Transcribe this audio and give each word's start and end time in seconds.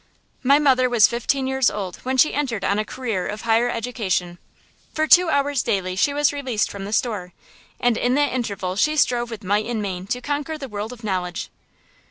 My 0.41 0.57
mother 0.57 0.89
was 0.89 1.05
fifteen 1.07 1.45
years 1.45 1.69
old 1.69 1.97
when 1.97 2.17
she 2.17 2.33
entered 2.33 2.65
on 2.65 2.79
a 2.79 2.83
career 2.83 3.27
of 3.27 3.41
higher 3.41 3.69
education. 3.69 4.39
For 4.95 5.05
two 5.05 5.29
hours 5.29 5.61
daily 5.61 5.95
she 5.95 6.11
was 6.11 6.33
released 6.33 6.71
from 6.71 6.85
the 6.85 6.91
store, 6.91 7.33
and 7.79 7.95
in 7.97 8.15
that 8.15 8.33
interval 8.33 8.75
she 8.75 8.97
strove 8.97 9.29
with 9.29 9.43
might 9.43 9.67
and 9.67 9.79
main 9.79 10.07
to 10.07 10.19
conquer 10.19 10.57
the 10.57 10.67
world 10.67 10.91
of 10.91 11.03
knowledge. 11.03 11.51